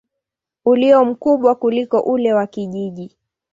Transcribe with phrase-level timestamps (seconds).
[0.65, 3.17] ulio mkubwa kuliko ule wa kijiji.